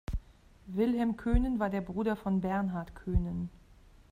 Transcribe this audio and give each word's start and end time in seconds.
Wilhelm 0.65 1.15
Koenen 1.15 1.59
war 1.59 1.69
der 1.69 1.81
Bruder 1.81 2.15
von 2.15 2.41
Bernhard 2.41 2.95
Koenen. 2.95 3.51